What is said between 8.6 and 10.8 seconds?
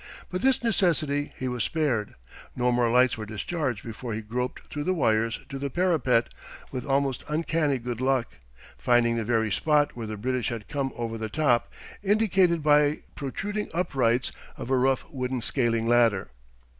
finding the very spot where the British had